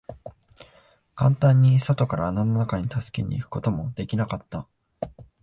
[1.13, 4.67] 簡単に外から穴の中に助けに行くことも出来なかった。